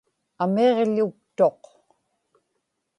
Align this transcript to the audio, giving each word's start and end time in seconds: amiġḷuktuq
amiġḷuktuq 0.43 1.63